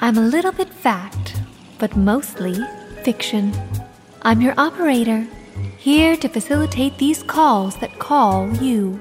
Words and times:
I'm 0.00 0.16
a 0.16 0.20
little 0.20 0.52
bit 0.52 0.72
fact, 0.72 1.34
but 1.80 1.96
mostly 1.96 2.54
fiction. 3.02 3.52
I'm 4.22 4.40
your 4.40 4.54
operator, 4.56 5.26
here 5.76 6.16
to 6.18 6.28
facilitate 6.28 6.98
these 6.98 7.24
calls 7.24 7.74
that 7.80 7.98
call 7.98 8.48
you. 8.58 9.00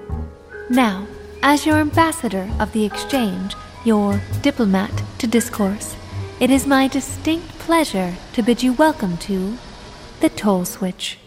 Now, 0.72 1.06
as 1.44 1.68
your 1.68 1.76
ambassador 1.78 2.50
of 2.60 2.72
the 2.72 2.84
exchange, 2.84 3.56
your 3.86 4.20
diplomat 4.42 5.04
to 5.20 5.28
discourse, 5.28 5.96
it 6.40 6.50
is 6.50 6.66
my 6.66 6.88
distinct 6.88 7.48
pleasure 7.60 8.16
to 8.34 8.42
bid 8.42 8.64
you 8.64 8.74
welcome 8.74 9.18
to 9.18 9.56
the 10.20 10.30
Toll 10.30 10.66
Switch. 10.66 11.20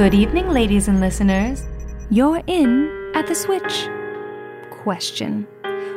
Good 0.00 0.14
evening, 0.14 0.48
ladies 0.48 0.88
and 0.88 0.98
listeners. 0.98 1.66
You're 2.08 2.42
in 2.46 3.12
at 3.14 3.26
the 3.26 3.34
switch. 3.34 3.86
Question 4.70 5.46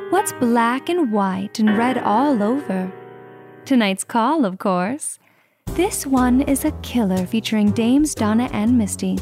What's 0.10 0.34
black 0.34 0.90
and 0.90 1.10
white 1.10 1.60
and 1.60 1.78
red 1.78 1.98
all 2.00 2.44
over? 2.44 2.92
Tonight's 3.64 4.04
call, 4.04 4.44
of 4.44 4.60
course. 4.60 5.20
This 5.68 6.06
one 6.06 6.42
is 6.42 6.66
a 6.66 6.74
killer 6.82 7.26
featuring 7.26 7.72
Dames 7.72 8.14
Donna 8.14 8.50
and 8.52 8.78
Misty. 8.78 9.20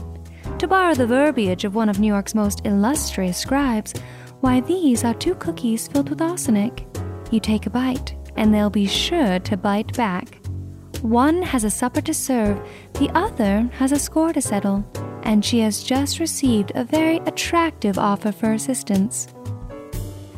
To 0.58 0.68
borrow 0.68 0.96
the 0.96 1.06
verbiage 1.06 1.64
of 1.64 1.76
one 1.76 1.88
of 1.88 2.00
New 2.00 2.08
York's 2.08 2.34
most 2.34 2.66
illustrious 2.66 3.38
scribes, 3.38 3.94
why, 4.40 4.62
these 4.62 5.04
are 5.04 5.14
two 5.14 5.36
cookies 5.36 5.88
filled 5.90 6.10
with 6.10 6.24
arsenic. 6.24 6.88
You 7.30 7.40
take 7.40 7.68
a 7.68 7.70
bite, 7.70 8.16
and 8.36 8.52
they'll 8.52 8.72
be 8.72 8.88
sure 8.88 9.38
to 9.38 9.58
bite 9.58 9.96
back. 9.96 10.41
One 11.02 11.42
has 11.42 11.64
a 11.64 11.70
supper 11.70 12.02
to 12.02 12.14
serve, 12.14 12.62
the 12.94 13.10
other 13.16 13.70
has 13.74 13.92
a 13.92 14.00
score 14.00 14.34
to 14.34 14.42
settle, 14.42 14.86
and 15.24 15.44
she 15.44 15.60
has 15.62 15.84
just 15.84 16.20
received 16.20 16.72
a 16.76 16.84
very 16.84 17.18
attractive 17.26 17.98
offer 17.98 18.32
for 18.32 18.54
assistance. 18.54 19.28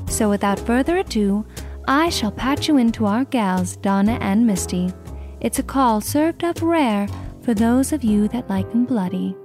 So, 0.08 0.30
without 0.30 0.59
further 0.59 0.97
ado, 0.97 1.45
I 1.88 2.09
shall 2.09 2.31
patch 2.31 2.69
you 2.69 2.78
into 2.78 3.06
our 3.06 3.25
gals, 3.25 3.75
Donna 3.78 4.17
and 4.22 4.47
Misty. 4.47 4.94
It's 5.41 5.59
a 5.59 5.64
call 5.64 6.00
served 6.00 6.45
up 6.45 6.61
rare 6.61 7.08
for 7.41 7.53
those 7.53 7.91
of 7.91 8.03
you 8.03 8.30
that 8.30 8.50
like 8.50 8.66
like 8.66 8.73
'em 8.73 8.86
bloody. 8.86 9.36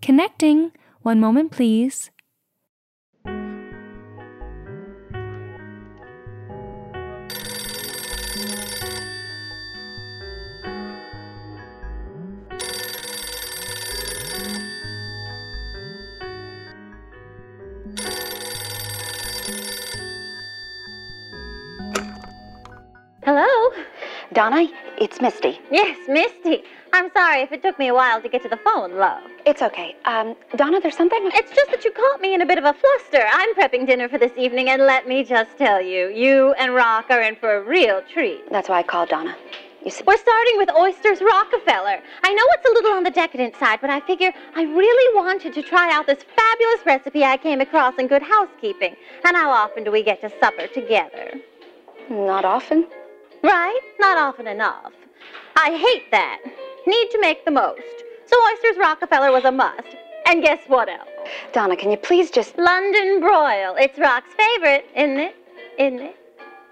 Connecting. 0.00 0.72
One 1.02 1.20
moment, 1.20 1.52
please. 1.52 2.10
Donna, 24.38 24.68
it's 24.98 25.20
Misty. 25.20 25.58
Yes, 25.68 25.98
Misty. 26.08 26.62
I'm 26.92 27.10
sorry 27.10 27.40
if 27.40 27.50
it 27.50 27.60
took 27.60 27.76
me 27.76 27.88
a 27.88 27.94
while 27.94 28.22
to 28.22 28.28
get 28.28 28.40
to 28.44 28.48
the 28.48 28.56
phone, 28.58 28.96
love. 28.96 29.24
It's 29.44 29.62
okay. 29.62 29.96
Um, 30.04 30.36
Donna, 30.54 30.78
there's 30.80 30.96
something. 30.96 31.18
It's 31.34 31.50
just 31.50 31.72
that 31.72 31.84
you 31.84 31.90
caught 31.90 32.20
me 32.20 32.34
in 32.34 32.42
a 32.42 32.46
bit 32.46 32.56
of 32.56 32.62
a 32.62 32.72
fluster. 32.72 33.26
I'm 33.32 33.52
prepping 33.56 33.84
dinner 33.84 34.08
for 34.08 34.16
this 34.16 34.30
evening, 34.36 34.68
and 34.68 34.82
let 34.82 35.08
me 35.08 35.24
just 35.24 35.58
tell 35.58 35.82
you, 35.82 36.10
you 36.10 36.52
and 36.52 36.72
Rock 36.72 37.06
are 37.10 37.20
in 37.22 37.34
for 37.34 37.56
a 37.56 37.62
real 37.64 38.00
treat. 38.02 38.48
That's 38.52 38.68
why 38.68 38.78
I 38.78 38.84
called 38.84 39.08
Donna. 39.08 39.36
You 39.84 39.90
see, 39.90 40.04
We're 40.06 40.16
starting 40.16 40.56
with 40.56 40.70
Oysters 40.70 41.20
Rockefeller. 41.20 42.00
I 42.22 42.32
know 42.32 42.44
it's 42.52 42.70
a 42.70 42.74
little 42.74 42.92
on 42.92 43.02
the 43.02 43.10
decadent 43.10 43.56
side, 43.56 43.80
but 43.80 43.90
I 43.90 43.98
figure 43.98 44.32
I 44.54 44.62
really 44.62 45.16
wanted 45.16 45.52
to 45.52 45.62
try 45.64 45.92
out 45.92 46.06
this 46.06 46.24
fabulous 46.36 46.86
recipe 46.86 47.24
I 47.24 47.38
came 47.38 47.60
across 47.60 47.94
in 47.98 48.06
Good 48.06 48.22
Housekeeping. 48.22 48.94
And 49.24 49.36
how 49.36 49.50
often 49.50 49.82
do 49.82 49.90
we 49.90 50.04
get 50.04 50.20
to 50.20 50.30
supper 50.38 50.68
together? 50.68 51.32
not 52.08 52.44
often. 52.44 52.86
Right? 53.42 53.80
Not 53.98 54.18
often 54.18 54.46
enough. 54.46 54.92
I 55.56 55.76
hate 55.76 56.10
that. 56.10 56.38
Need 56.86 57.10
to 57.10 57.20
make 57.20 57.44
the 57.44 57.50
most. 57.50 57.82
So 58.26 58.36
Oysters 58.52 58.78
Rockefeller 58.78 59.30
was 59.32 59.44
a 59.44 59.52
must. 59.52 59.96
And 60.26 60.42
guess 60.42 60.60
what 60.66 60.88
else? 60.88 61.08
Donna, 61.52 61.76
can 61.76 61.90
you 61.90 61.96
please 61.96 62.30
just. 62.30 62.58
London 62.58 63.20
broil. 63.20 63.74
It's 63.78 63.98
Rock's 63.98 64.30
favorite, 64.34 64.86
isn't 64.94 65.18
it? 65.18 65.36
Isn't 65.78 66.00
it? 66.00 66.16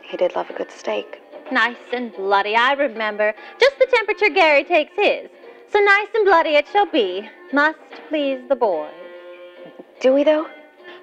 He 0.03 0.17
did 0.17 0.35
love 0.37 0.51
a 0.51 0.53
good 0.53 0.71
steak. 0.71 1.23
Nice 1.51 1.77
and 1.93 2.13
bloody, 2.15 2.57
I 2.57 2.73
remember. 2.73 3.35
Just 3.59 3.79
the 3.79 3.87
temperature 3.87 4.29
Gary 4.29 4.65
takes 4.65 4.95
his. 4.97 5.29
So 5.73 5.81
nice 5.81 6.09
and 6.15 6.25
bloody 6.25 6.51
it 6.51 6.67
shall 6.73 6.87
be. 6.87 7.29
Must 7.53 7.79
please 8.09 8.41
the 8.49 8.57
boys. 8.57 8.93
Do 10.01 10.13
we, 10.13 10.25
though? 10.25 10.47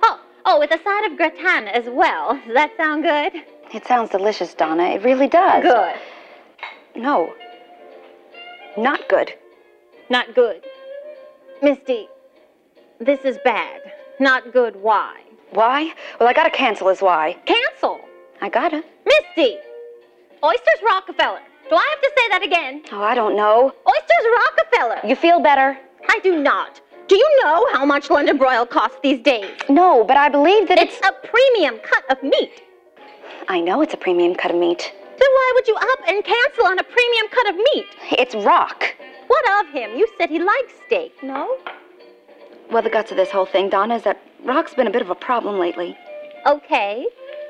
Oh, 0.03 0.21
oh, 0.45 0.59
with 0.59 0.71
a 0.71 0.83
side 0.83 1.09
of 1.09 1.17
gratin 1.17 1.67
as 1.67 1.85
well. 1.89 2.39
Does 2.45 2.53
that 2.53 2.71
sound 2.77 3.03
good? 3.03 3.33
It 3.73 3.85
sounds 3.87 4.11
delicious, 4.11 4.53
Donna. 4.53 4.83
It 4.83 5.03
really 5.03 5.27
does. 5.27 5.63
Good. 5.63 5.95
No. 6.95 7.33
Not 8.77 9.07
good. 9.09 9.33
Not 10.09 10.35
good. 10.35 10.63
Misty, 11.61 12.07
this 12.99 13.21
is 13.21 13.37
bad. 13.43 13.81
Not 14.19 14.51
good. 14.53 14.75
Why? 14.75 15.21
Why? 15.51 15.93
Well, 16.19 16.29
I 16.29 16.33
gotta 16.33 16.49
cancel 16.49 16.89
is 16.89 17.01
why. 17.01 17.37
Cancel. 17.45 17.99
I 18.41 18.49
gotta. 18.49 18.83
Misty! 19.05 19.57
Oysters 20.43 20.81
Rockefeller. 20.85 21.39
Do 21.69 21.75
I 21.75 21.87
have 21.89 22.01
to 22.01 22.11
say 22.17 22.29
that 22.29 22.43
again? 22.43 22.83
Oh, 22.91 23.01
I 23.01 23.15
don't 23.15 23.35
know. 23.35 23.71
Oysters 23.87 24.25
Rockefeller. 24.37 25.07
You 25.07 25.15
feel 25.15 25.39
better? 25.39 25.77
I 26.09 26.19
do 26.19 26.41
not. 26.41 26.81
Do 27.07 27.15
you 27.15 27.39
know 27.43 27.67
how 27.71 27.85
much 27.85 28.09
London 28.09 28.37
broil 28.37 28.65
costs 28.65 28.97
these 29.01 29.21
days? 29.21 29.51
No, 29.69 30.03
but 30.03 30.17
I 30.17 30.29
believe 30.29 30.67
that 30.67 30.77
It's 30.79 30.97
a 30.97 31.11
premium 31.27 31.79
cut 31.83 32.03
of 32.09 32.21
meat. 32.23 32.61
I 33.47 33.59
know 33.59 33.81
it's 33.81 33.93
a 33.93 33.97
premium 33.97 34.35
cut 34.35 34.51
of 34.51 34.57
meat. 34.57 34.93
Then 35.19 35.29
why 35.29 35.51
would 35.55 35.67
you 35.67 35.75
up 35.75 35.99
and 36.07 36.23
cancel 36.23 36.65
on 36.65 36.79
a 36.79 36.83
premium 36.83 37.27
cut 37.29 37.49
of 37.49 37.55
meat? 37.55 37.85
It's 38.11 38.35
rock. 38.35 38.95
What 39.27 39.65
of 39.65 39.73
him? 39.73 39.95
You 39.97 40.07
said 40.17 40.29
he 40.29 40.39
likes 40.39 40.73
steak, 40.85 41.13
no? 41.21 41.57
Well, 42.71 42.81
the 42.81 42.89
guts 42.89 43.11
of 43.11 43.17
this 43.17 43.29
whole 43.31 43.45
thing, 43.45 43.69
Donna, 43.69 43.95
is 43.95 44.03
that 44.03 44.21
rock's 44.43 44.73
been 44.73 44.87
a 44.87 44.91
bit 44.91 45.01
of 45.01 45.09
a 45.09 45.15
problem 45.15 45.59
lately. 45.59 45.97
Okay. 46.45 47.05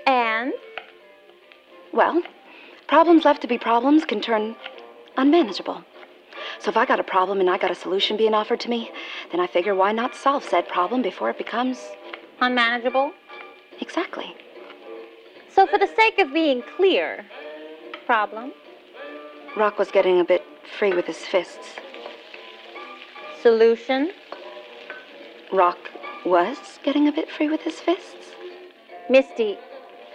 And? 0.05 0.53
Well, 1.93 2.21
problems 2.87 3.25
left 3.25 3.41
to 3.41 3.47
be 3.47 3.57
problems 3.57 4.05
can 4.05 4.21
turn 4.21 4.55
unmanageable. 5.17 5.83
So 6.59 6.69
if 6.69 6.77
I 6.77 6.85
got 6.85 6.99
a 6.99 7.03
problem 7.03 7.39
and 7.39 7.49
I 7.49 7.57
got 7.57 7.71
a 7.71 7.75
solution 7.75 8.17
being 8.17 8.33
offered 8.33 8.59
to 8.61 8.69
me, 8.69 8.91
then 9.31 9.39
I 9.39 9.47
figure 9.47 9.75
why 9.75 9.91
not 9.91 10.15
solve 10.15 10.43
said 10.43 10.67
problem 10.67 11.01
before 11.01 11.29
it 11.29 11.37
becomes 11.37 11.79
Unmanageable? 12.41 13.11
exactly. 13.79 14.35
So, 15.53 15.67
for 15.67 15.77
the 15.77 15.87
sake 15.95 16.17
of 16.19 16.33
being 16.33 16.63
clear, 16.77 17.25
problem, 18.07 18.53
Rock 19.55 19.77
was 19.77 19.91
getting 19.91 20.19
a 20.19 20.25
bit 20.25 20.43
free 20.79 20.93
with 20.93 21.05
his 21.05 21.19
fists. 21.19 21.67
solution, 23.41 24.11
Rock 25.51 25.77
was 26.25 26.57
getting 26.83 27.07
a 27.07 27.11
bit 27.11 27.29
free 27.29 27.49
with 27.49 27.61
his 27.61 27.79
fists. 27.79 28.31
Misty, 29.09 29.57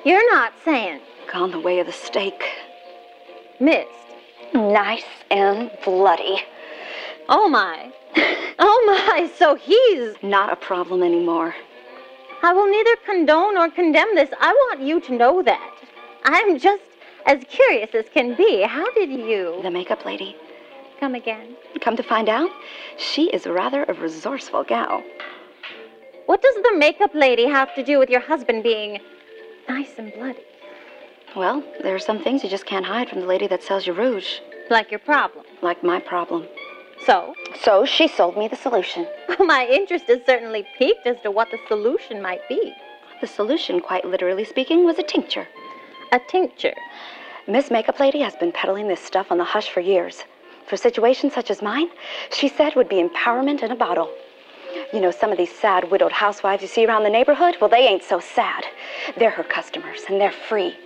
you're 0.05 0.35
not 0.35 0.53
saying 0.65 1.01
Gone 1.31 1.51
the 1.51 1.61
way 1.61 1.79
of 1.79 1.87
the 1.87 1.93
steak. 1.93 2.43
missed. 3.61 3.89
Nice 4.55 5.05
and 5.31 5.71
bloody. 5.85 6.43
Oh 7.29 7.49
my. 7.49 7.93
Oh 8.61 8.83
my, 8.87 9.31
so 9.37 9.55
he's. 9.55 10.17
Not 10.21 10.53
a 10.53 10.57
problem 10.57 11.01
anymore. 11.05 11.55
I 12.43 12.53
will 12.53 12.71
neither 12.71 12.97
condone 13.05 13.57
or 13.57 13.69
condemn 13.71 14.15
this. 14.15 14.31
I 14.41 14.53
want 14.53 14.81
you 14.81 15.01
to 15.01 15.13
know 15.15 15.43
that. 15.43 15.75
I'm 16.25 16.59
just 16.59 16.83
as 17.27 17.43
curious 17.49 17.95
as 17.95 18.07
can 18.13 18.35
be. 18.37 18.63
How 18.63 18.91
did 18.93 19.11
you 19.11 19.61
The 19.63 19.71
makeup 19.71 20.05
lady. 20.05 20.37
come 21.01 21.15
again? 21.15 21.57
Come 21.81 21.97
to 21.97 22.03
find 22.03 22.29
out, 22.29 22.51
she 22.97 23.25
is 23.31 23.47
rather 23.47 23.85
a 23.85 23.93
resourceful 23.95 24.65
gal. 24.65 25.03
What 26.27 26.43
does 26.43 26.55
the 26.57 26.75
makeup 26.77 27.15
lady 27.15 27.47
have 27.47 27.75
to 27.75 27.83
do 27.83 27.99
with 27.99 28.11
your 28.11 28.21
husband 28.21 28.63
being 28.63 29.01
nice 29.69 29.93
and 29.99 30.13
bloody? 30.15 30.41
Well, 31.37 31.63
there 31.83 31.95
are 31.95 31.99
some 32.01 32.19
things 32.23 32.43
you 32.45 32.51
just 32.51 32.67
can't 32.67 32.85
hide 32.87 33.09
from 33.09 33.21
the 33.21 33.27
lady 33.27 33.47
that 33.49 33.63
sells 33.63 33.87
you 33.87 33.93
rouge, 33.93 34.41
Like 34.71 34.91
your 34.91 35.01
problem. 35.01 35.45
like 35.63 35.83
my 35.83 36.01
problem. 36.01 36.47
So, 37.05 37.35
So 37.63 37.85
she 37.85 38.09
sold 38.09 38.37
me 38.37 38.49
the 38.49 38.57
solution. 38.57 39.07
my 39.41 39.67
interest 39.67 40.09
is 40.09 40.25
certainly 40.27 40.67
piqued 40.77 41.07
as 41.07 41.17
to 41.23 41.31
what 41.31 41.51
the 41.51 41.59
solution 41.69 42.21
might 42.21 42.47
be. 42.49 42.75
The 43.21 43.27
solution, 43.27 43.81
quite 43.81 44.05
literally 44.05 44.45
speaking, 44.45 44.85
was 44.85 44.99
a 44.99 45.03
tincture. 45.03 45.49
A 46.13 46.21
tincture. 46.29 46.75
Miss 47.47 47.71
Makeup 47.71 47.99
Lady 47.99 48.21
has 48.21 48.37
been 48.37 48.53
peddling 48.53 48.89
this 48.89 49.01
stuff 49.01 49.31
on 49.31 49.39
the 49.39 49.45
hush 49.45 49.71
for 49.71 49.81
years. 49.81 50.25
For 50.67 50.77
situations 50.77 51.33
such 51.33 51.51
as 51.51 51.63
mine, 51.63 51.89
she 52.31 52.47
said 52.49 52.75
would 52.77 52.91
be 52.91 53.03
empowerment 53.03 53.63
in 53.63 53.71
a 53.71 53.77
bottle. 53.77 54.13
You 54.93 55.01
know, 55.01 55.11
some 55.11 55.33
of 55.33 55.39
these 55.39 55.53
sad 55.53 55.91
widowed 55.91 56.13
housewives 56.13 56.61
you 56.61 56.69
see 56.69 56.85
around 56.85 57.05
the 57.05 57.11
neighborhood, 57.11 57.57
well, 57.59 57.71
they 57.71 57.89
ain't 57.89 58.05
so 58.05 58.21
sad. 58.21 58.67
They're 59.17 59.31
her 59.31 59.45
customers, 59.45 60.03
and 60.11 60.21
they're 60.21 60.31
free. 60.31 60.77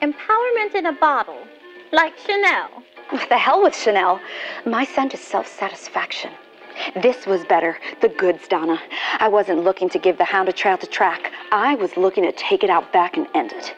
Empowerment 0.00 0.76
in 0.76 0.86
a 0.86 0.92
bottle. 0.92 1.48
Like 1.90 2.16
Chanel. 2.18 2.83
The 3.14 3.38
hell 3.38 3.62
with 3.62 3.76
Chanel. 3.76 4.20
My 4.66 4.84
scent 4.84 5.14
is 5.14 5.20
self 5.20 5.46
satisfaction. 5.46 6.32
This 7.00 7.26
was 7.26 7.44
better. 7.44 7.78
The 8.00 8.08
goods, 8.08 8.48
Donna. 8.48 8.82
I 9.20 9.28
wasn't 9.28 9.62
looking 9.62 9.88
to 9.90 10.00
give 10.00 10.18
the 10.18 10.24
hound 10.24 10.48
a 10.48 10.52
trail 10.52 10.76
to 10.78 10.86
track. 10.88 11.30
I 11.52 11.76
was 11.76 11.96
looking 11.96 12.24
to 12.24 12.32
take 12.32 12.64
it 12.64 12.70
out 12.70 12.92
back 12.92 13.16
and 13.16 13.28
end 13.32 13.52
it. 13.52 13.72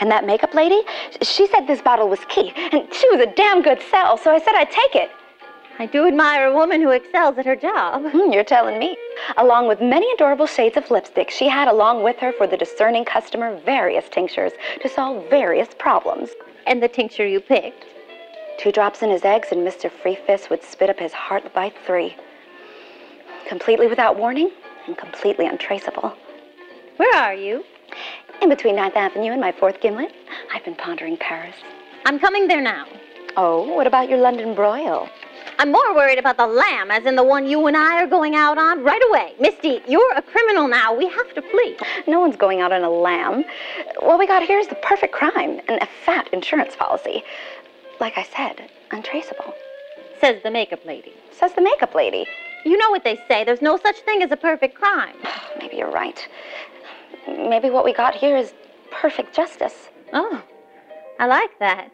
And 0.00 0.10
that 0.10 0.26
makeup 0.26 0.52
lady, 0.52 0.82
she 1.22 1.46
said 1.46 1.66
this 1.66 1.80
bottle 1.80 2.10
was 2.10 2.20
key, 2.28 2.52
and 2.54 2.86
she 2.92 3.08
was 3.08 3.20
a 3.20 3.32
damn 3.34 3.62
good 3.62 3.80
sell, 3.90 4.18
so 4.18 4.30
I 4.30 4.38
said 4.38 4.54
I'd 4.54 4.70
take 4.70 4.94
it. 4.94 5.10
I 5.78 5.86
do 5.86 6.06
admire 6.06 6.48
a 6.48 6.54
woman 6.54 6.82
who 6.82 6.90
excels 6.90 7.38
at 7.38 7.46
her 7.46 7.56
job. 7.56 8.02
Hmm, 8.10 8.30
you're 8.30 8.44
telling 8.44 8.78
me. 8.78 8.98
Along 9.38 9.68
with 9.68 9.80
many 9.80 10.12
adorable 10.12 10.46
shades 10.46 10.76
of 10.76 10.90
lipstick, 10.90 11.30
she 11.30 11.48
had 11.48 11.66
along 11.66 12.02
with 12.02 12.18
her 12.18 12.32
for 12.32 12.46
the 12.46 12.58
discerning 12.58 13.06
customer 13.06 13.58
various 13.64 14.10
tinctures 14.10 14.52
to 14.82 14.88
solve 14.90 15.30
various 15.30 15.68
problems. 15.78 16.28
And 16.66 16.82
the 16.82 16.88
tincture 16.88 17.26
you 17.26 17.40
picked? 17.40 17.86
Two 18.58 18.72
drops 18.72 19.02
in 19.02 19.10
his 19.10 19.24
eggs, 19.24 19.48
and 19.50 19.66
Mr. 19.66 19.90
Freefist 19.90 20.50
would 20.50 20.62
spit 20.62 20.90
up 20.90 20.98
his 20.98 21.12
heart 21.12 21.52
by 21.52 21.72
three. 21.86 22.16
Completely 23.48 23.86
without 23.86 24.16
warning 24.16 24.50
and 24.86 24.96
completely 24.96 25.46
untraceable. 25.46 26.14
Where 26.96 27.14
are 27.14 27.34
you? 27.34 27.64
In 28.40 28.48
between 28.48 28.76
Ninth 28.76 28.96
Avenue 28.96 29.32
and 29.32 29.40
my 29.40 29.52
fourth 29.52 29.80
gimlet, 29.80 30.12
I've 30.54 30.64
been 30.64 30.74
pondering 30.74 31.16
Paris. 31.16 31.56
I'm 32.04 32.18
coming 32.18 32.48
there 32.48 32.60
now. 32.60 32.86
Oh, 33.36 33.74
what 33.74 33.86
about 33.86 34.08
your 34.08 34.18
London 34.18 34.54
broil? 34.54 35.08
I'm 35.58 35.70
more 35.70 35.94
worried 35.94 36.18
about 36.18 36.36
the 36.36 36.46
lamb, 36.46 36.90
as 36.90 37.06
in 37.06 37.14
the 37.14 37.22
one 37.22 37.46
you 37.46 37.66
and 37.66 37.76
I 37.76 38.02
are 38.02 38.06
going 38.06 38.34
out 38.34 38.58
on 38.58 38.82
right 38.82 39.02
away. 39.08 39.34
Misty, 39.38 39.80
you're 39.86 40.12
a 40.16 40.22
criminal 40.22 40.66
now. 40.66 40.94
We 40.94 41.08
have 41.08 41.34
to 41.34 41.42
flee. 41.42 41.76
No 42.06 42.20
one's 42.20 42.36
going 42.36 42.60
out 42.60 42.72
on 42.72 42.82
a 42.82 42.90
lamb. 42.90 43.44
What 44.00 44.18
we 44.18 44.26
got 44.26 44.42
here 44.42 44.58
is 44.58 44.66
the 44.66 44.74
perfect 44.76 45.12
crime 45.12 45.60
and 45.68 45.80
a 45.80 45.88
fat 46.04 46.28
insurance 46.32 46.74
policy. 46.76 47.22
Like 48.02 48.18
I 48.18 48.24
said, 48.24 48.68
untraceable. 48.90 49.54
Says 50.20 50.42
the 50.42 50.50
makeup 50.50 50.84
lady. 50.84 51.12
Says 51.30 51.52
the 51.54 51.62
makeup 51.62 51.94
lady. 51.94 52.26
You 52.64 52.76
know 52.76 52.90
what 52.90 53.04
they 53.04 53.14
say. 53.28 53.44
There's 53.44 53.62
no 53.62 53.76
such 53.76 54.00
thing 54.00 54.24
as 54.24 54.32
a 54.32 54.36
perfect 54.36 54.74
crime. 54.74 55.14
Maybe 55.60 55.76
you're 55.76 55.92
right. 55.92 56.28
Maybe 57.28 57.70
what 57.70 57.84
we 57.84 57.92
got 57.92 58.16
here 58.16 58.36
is 58.36 58.54
perfect 58.90 59.32
justice. 59.32 59.88
Oh, 60.12 60.42
I 61.20 61.26
like 61.26 61.56
that. 61.60 61.92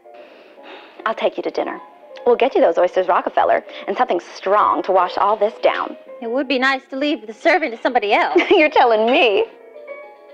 I'll 1.04 1.14
take 1.14 1.36
you 1.36 1.42
to 1.42 1.50
dinner. 1.50 1.78
We'll 2.24 2.36
get 2.36 2.54
you 2.54 2.62
those 2.62 2.78
oysters, 2.78 3.06
Rockefeller, 3.06 3.62
and 3.86 3.94
something 3.94 4.20
strong 4.34 4.82
to 4.84 4.92
wash 4.92 5.18
all 5.18 5.36
this 5.36 5.58
down. 5.62 5.94
It 6.22 6.30
would 6.30 6.48
be 6.48 6.58
nice 6.58 6.86
to 6.88 6.96
leave 6.96 7.26
the 7.26 7.34
serving 7.34 7.72
to 7.72 7.82
somebody 7.82 8.14
else. 8.14 8.40
You're 8.50 8.70
telling 8.70 9.04
me. 9.04 9.44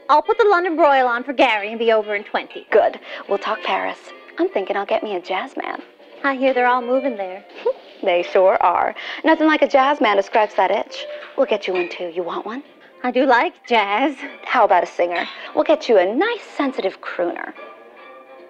I'll 0.09 0.23
put 0.23 0.39
the 0.39 0.47
London 0.49 0.77
broil 0.77 1.09
on 1.09 1.25
for 1.25 1.33
Gary 1.33 1.71
and 1.71 1.81
be 1.81 1.91
over 1.91 2.15
in 2.15 2.23
20. 2.23 2.69
Good. 2.71 3.01
We'll 3.29 3.39
talk 3.39 3.61
Paris. 3.65 3.99
I'm 4.39 4.49
thinking 4.49 4.77
I'll 4.77 4.87
get 4.87 5.03
me 5.03 5.17
a 5.17 5.21
jazz 5.21 5.57
man. 5.57 5.83
I 6.25 6.37
hear 6.37 6.55
they're 6.55 6.67
all 6.67 6.83
moving 6.83 7.17
there. 7.17 7.45
they 8.03 8.23
sure 8.23 8.57
are. 8.63 8.95
Nothing 9.25 9.47
like 9.47 9.63
a 9.63 9.69
jazz 9.69 10.01
man 10.01 10.17
to 10.17 10.23
scratch 10.23 10.57
that 10.57 10.71
itch. 10.71 11.05
We'll 11.37 11.47
get 11.47 11.67
you 11.67 11.75
one 11.75 11.89
too. 11.89 12.11
You 12.15 12.23
want 12.23 12.47
one? 12.47 12.63
I 13.03 13.11
do 13.11 13.27
like 13.27 13.67
jazz. 13.67 14.17
How 14.45 14.65
about 14.65 14.83
a 14.83 14.87
singer? 14.87 15.27
We'll 15.55 15.65
get 15.65 15.89
you 15.89 15.99
a 15.99 16.15
nice, 16.15 16.43
sensitive 16.57 17.01
crooner. 17.01 17.53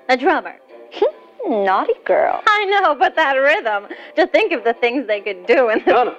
A 0.09 0.17
drummer. 0.17 0.57
Naughty 1.47 1.95
girl. 2.05 2.43
I 2.47 2.65
know, 2.67 2.95
but 2.95 3.17
that 3.17 3.35
rhythm. 3.35 3.89
To 4.17 4.27
think 4.27 4.53
of 4.53 4.65
the 4.65 4.75
things 4.75 5.07
they 5.07 5.21
could 5.21 5.47
do 5.47 5.69
in 5.71 5.81
the. 5.81 5.91
Donna! 5.91 6.17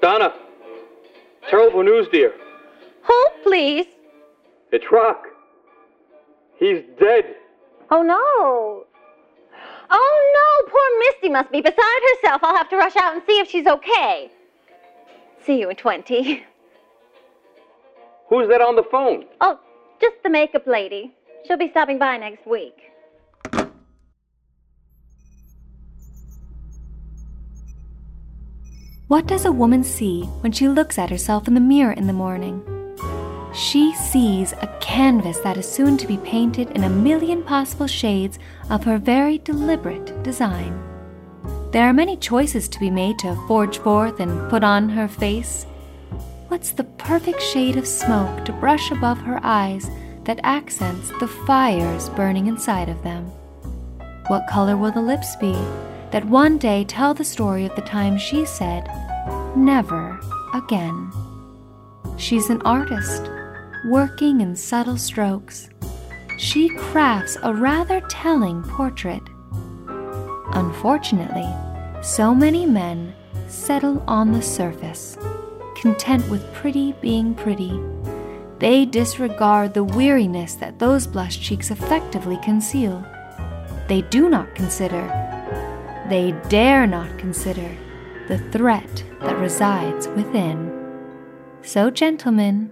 Donna! 0.00 0.34
Terrible 1.48 1.82
news, 1.82 2.08
dear. 2.10 2.34
Who, 3.02 3.26
please? 3.42 3.86
It's 4.72 4.86
Rock. 4.90 5.26
He's 6.56 6.82
dead. 7.00 7.36
Oh, 7.90 8.02
no. 8.02 8.81
Oh, 9.92 10.32
no. 10.34 10.70
Poor 10.70 10.98
Misty 10.98 11.28
must 11.28 11.52
be 11.52 11.60
beside 11.60 12.00
herself. 12.14 12.42
I'll 12.42 12.56
have 12.56 12.70
to 12.70 12.76
rush 12.76 12.96
out 12.96 13.14
and 13.14 13.22
see 13.26 13.38
if 13.38 13.48
she's 13.48 13.66
okay. 13.66 14.30
See 15.44 15.60
you 15.60 15.70
in 15.70 15.76
20. 15.76 16.44
Who's 18.28 18.48
that 18.48 18.62
on 18.62 18.76
the 18.76 18.84
phone? 18.90 19.26
Oh, 19.40 19.60
just 20.00 20.16
the 20.22 20.30
makeup 20.30 20.66
lady. 20.66 21.12
She'll 21.46 21.58
be 21.58 21.70
stopping 21.70 21.98
by 21.98 22.16
next 22.16 22.46
week. 22.46 22.74
What 29.08 29.26
does 29.26 29.44
a 29.44 29.52
woman 29.52 29.84
see 29.84 30.22
when 30.40 30.52
she 30.52 30.68
looks 30.68 30.96
at 30.96 31.10
herself 31.10 31.46
in 31.46 31.52
the 31.52 31.60
mirror 31.60 31.92
in 31.92 32.06
the 32.06 32.14
morning? 32.14 32.81
She 33.54 33.94
sees 33.94 34.52
a 34.54 34.78
canvas 34.80 35.38
that 35.40 35.58
is 35.58 35.70
soon 35.70 35.98
to 35.98 36.06
be 36.06 36.16
painted 36.18 36.70
in 36.70 36.84
a 36.84 36.88
million 36.88 37.42
possible 37.42 37.86
shades 37.86 38.38
of 38.70 38.84
her 38.84 38.96
very 38.96 39.38
deliberate 39.38 40.22
design. 40.22 40.82
There 41.70 41.86
are 41.86 41.92
many 41.92 42.16
choices 42.16 42.66
to 42.68 42.80
be 42.80 42.90
made 42.90 43.18
to 43.18 43.36
forge 43.46 43.78
forth 43.78 44.20
and 44.20 44.50
put 44.50 44.64
on 44.64 44.88
her 44.90 45.06
face. 45.06 45.64
What's 46.48 46.70
the 46.70 46.84
perfect 46.84 47.42
shade 47.42 47.76
of 47.76 47.86
smoke 47.86 48.44
to 48.46 48.52
brush 48.52 48.90
above 48.90 49.18
her 49.18 49.38
eyes 49.42 49.90
that 50.24 50.40
accents 50.44 51.10
the 51.20 51.28
fires 51.28 52.08
burning 52.10 52.46
inside 52.46 52.88
of 52.88 53.02
them? 53.02 53.24
What 54.28 54.46
color 54.48 54.78
will 54.78 54.92
the 54.92 55.02
lips 55.02 55.36
be 55.36 55.52
that 56.10 56.24
one 56.24 56.56
day 56.56 56.84
tell 56.84 57.12
the 57.12 57.24
story 57.24 57.66
of 57.66 57.74
the 57.74 57.82
time 57.82 58.16
she 58.16 58.46
said, 58.46 58.88
Never 59.56 60.18
again? 60.54 61.12
She's 62.16 62.50
an 62.50 62.62
artist, 62.62 63.30
working 63.84 64.40
in 64.40 64.54
subtle 64.54 64.96
strokes. 64.96 65.68
She 66.38 66.68
crafts 66.70 67.36
a 67.42 67.54
rather 67.54 68.00
telling 68.02 68.62
portrait. 68.62 69.22
Unfortunately, 70.54 71.48
so 72.02 72.34
many 72.34 72.66
men 72.66 73.14
settle 73.48 74.02
on 74.06 74.32
the 74.32 74.42
surface, 74.42 75.16
content 75.80 76.28
with 76.28 76.52
pretty 76.52 76.92
being 77.00 77.34
pretty. 77.34 77.80
They 78.58 78.84
disregard 78.84 79.74
the 79.74 79.84
weariness 79.84 80.54
that 80.56 80.78
those 80.78 81.06
blush 81.06 81.40
cheeks 81.40 81.70
effectively 81.70 82.38
conceal. 82.42 83.04
They 83.88 84.02
do 84.02 84.28
not 84.28 84.54
consider, 84.54 85.02
they 86.08 86.32
dare 86.48 86.86
not 86.86 87.18
consider, 87.18 87.76
the 88.28 88.38
threat 88.50 89.04
that 89.20 89.38
resides 89.38 90.08
within. 90.08 90.78
So, 91.62 91.90
gentlemen, 91.90 92.71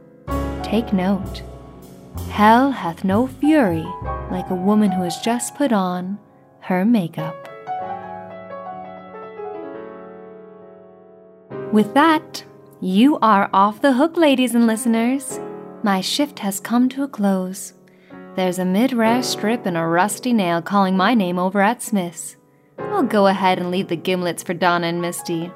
take 0.70 0.92
note. 0.92 1.42
Hell 2.28 2.70
hath 2.70 3.02
no 3.02 3.26
fury 3.26 3.84
like 4.30 4.48
a 4.50 4.54
woman 4.54 4.92
who 4.92 5.02
has 5.02 5.18
just 5.18 5.56
put 5.56 5.72
on 5.72 6.16
her 6.60 6.84
makeup. 6.84 7.34
With 11.72 11.92
that, 11.94 12.44
you 12.80 13.18
are 13.20 13.50
off 13.52 13.82
the 13.82 13.94
hook, 13.94 14.16
ladies 14.16 14.54
and 14.54 14.68
listeners. 14.68 15.40
My 15.82 16.00
shift 16.00 16.38
has 16.38 16.60
come 16.60 16.88
to 16.90 17.02
a 17.02 17.08
close. 17.08 17.74
There's 18.36 18.60
a 18.60 18.64
mid 18.64 18.92
rash 18.92 19.26
strip 19.26 19.66
and 19.66 19.76
a 19.76 19.84
rusty 19.84 20.32
nail 20.32 20.62
calling 20.62 20.96
my 20.96 21.14
name 21.14 21.38
over 21.38 21.60
at 21.60 21.82
Smith's. 21.82 22.36
I'll 22.78 23.02
go 23.02 23.26
ahead 23.26 23.58
and 23.58 23.72
leave 23.72 23.88
the 23.88 23.96
gimlets 23.96 24.44
for 24.44 24.54
Donna 24.54 24.86
and 24.86 25.02
Misty. 25.02 25.50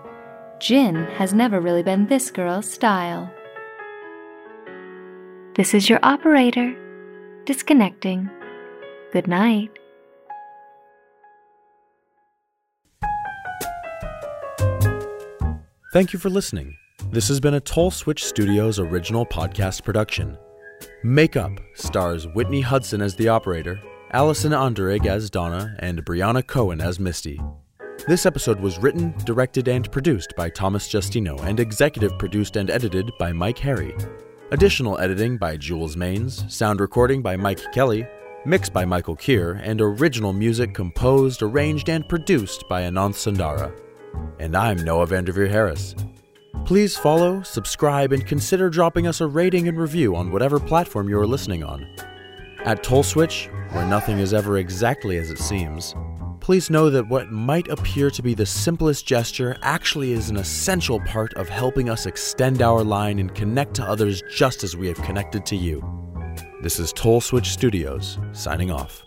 Gin 0.58 1.04
has 1.18 1.32
never 1.32 1.60
really 1.60 1.82
been 1.82 2.06
this 2.06 2.30
girl's 2.30 2.70
style. 2.70 3.32
This 5.56 5.72
is 5.72 5.88
your 5.88 6.00
operator. 6.02 6.74
Disconnecting. 7.44 8.28
Good 9.12 9.28
night. 9.28 9.70
Thank 15.92 16.12
you 16.12 16.18
for 16.18 16.28
listening. 16.28 16.76
This 17.12 17.28
has 17.28 17.38
been 17.38 17.54
a 17.54 17.60
Toll 17.60 17.92
Switch 17.92 18.24
Studios 18.24 18.80
original 18.80 19.24
podcast 19.24 19.84
production. 19.84 20.36
Makeup 21.04 21.52
stars 21.74 22.26
Whitney 22.34 22.62
Hudson 22.62 23.00
as 23.00 23.14
the 23.14 23.28
operator, 23.28 23.80
Allison 24.10 24.50
Anderegg 24.50 25.06
as 25.06 25.30
Donna, 25.30 25.76
and 25.78 26.04
Brianna 26.04 26.44
Cohen 26.44 26.80
as 26.80 26.98
Misty. 26.98 27.40
This 28.08 28.26
episode 28.26 28.58
was 28.58 28.80
written, 28.80 29.14
directed, 29.18 29.68
and 29.68 29.88
produced 29.92 30.34
by 30.36 30.50
Thomas 30.50 30.88
Justino 30.88 31.40
and 31.44 31.60
executive 31.60 32.18
produced 32.18 32.56
and 32.56 32.70
edited 32.70 33.12
by 33.20 33.32
Mike 33.32 33.58
Harry. 33.58 33.94
Additional 34.54 35.00
editing 35.00 35.36
by 35.36 35.56
Jules 35.56 35.96
Maines, 35.96 36.48
sound 36.48 36.78
recording 36.78 37.22
by 37.22 37.34
Mike 37.34 37.72
Kelly, 37.72 38.06
mixed 38.46 38.72
by 38.72 38.84
Michael 38.84 39.16
Kiaer, 39.16 39.60
and 39.60 39.80
original 39.80 40.32
music 40.32 40.72
composed, 40.72 41.42
arranged, 41.42 41.88
and 41.88 42.08
produced 42.08 42.68
by 42.68 42.82
Ananth 42.82 43.16
Sundara. 43.16 43.72
And 44.38 44.56
I'm 44.56 44.76
Noah 44.84 45.08
Vanderveer 45.08 45.48
Harris. 45.48 45.96
Please 46.64 46.96
follow, 46.96 47.42
subscribe, 47.42 48.12
and 48.12 48.24
consider 48.24 48.70
dropping 48.70 49.08
us 49.08 49.20
a 49.20 49.26
rating 49.26 49.66
and 49.66 49.76
review 49.76 50.14
on 50.14 50.30
whatever 50.30 50.60
platform 50.60 51.08
you 51.08 51.18
are 51.18 51.26
listening 51.26 51.64
on. 51.64 51.84
At 52.64 52.84
Toll 52.84 53.02
Switch, 53.02 53.48
where 53.72 53.84
nothing 53.84 54.20
is 54.20 54.32
ever 54.32 54.58
exactly 54.58 55.16
as 55.16 55.32
it 55.32 55.40
seems, 55.40 55.96
please 56.44 56.68
know 56.68 56.90
that 56.90 57.08
what 57.08 57.32
might 57.32 57.66
appear 57.68 58.10
to 58.10 58.20
be 58.20 58.34
the 58.34 58.44
simplest 58.44 59.06
gesture 59.06 59.56
actually 59.62 60.12
is 60.12 60.28
an 60.28 60.36
essential 60.36 61.00
part 61.06 61.32
of 61.34 61.48
helping 61.48 61.88
us 61.88 62.04
extend 62.04 62.60
our 62.60 62.84
line 62.84 63.18
and 63.18 63.34
connect 63.34 63.72
to 63.72 63.82
others 63.82 64.22
just 64.30 64.62
as 64.62 64.76
we 64.76 64.86
have 64.86 65.00
connected 65.00 65.46
to 65.46 65.56
you. 65.56 65.82
This 66.60 66.78
is 66.78 66.92
Toll 66.92 67.22
Switch 67.22 67.48
Studios, 67.48 68.18
signing 68.32 68.70
off. 68.70 69.03